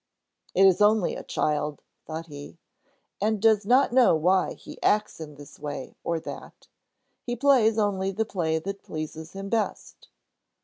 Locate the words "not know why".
3.67-4.53